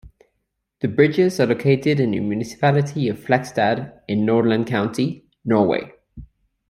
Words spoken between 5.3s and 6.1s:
Norway.